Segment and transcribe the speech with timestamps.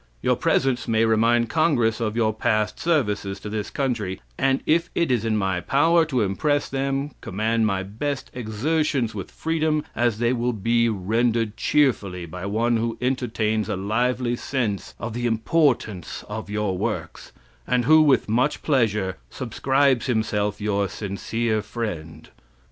[0.23, 5.11] Your presence may remind Congress of your past services to this country; and if it
[5.11, 10.33] is in my power to impress them, command my best exertions with freedom, as they
[10.33, 16.49] will be rendered cheerfully by one who entertains a lively sense of the importance of
[16.49, 17.31] your works,
[17.67, 22.29] and who, with much pleasure, subscribes himself your sincere friend.